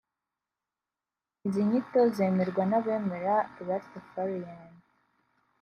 Izi 1.45 1.61
nyito 1.69 1.99
zemerwa 2.15 2.63
n’abemera 2.69 3.35
Rastafarian 3.67 4.71